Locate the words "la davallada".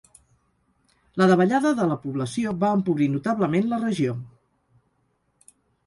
1.23-1.73